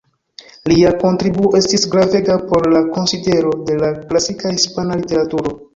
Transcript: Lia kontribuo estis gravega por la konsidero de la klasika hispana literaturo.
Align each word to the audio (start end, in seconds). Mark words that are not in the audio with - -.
Lia 0.71 0.93
kontribuo 1.03 1.51
estis 1.59 1.85
gravega 1.93 2.39
por 2.49 2.67
la 2.75 2.83
konsidero 2.97 3.55
de 3.69 3.81
la 3.87 3.95
klasika 4.11 4.59
hispana 4.61 5.01
literaturo. 5.05 5.61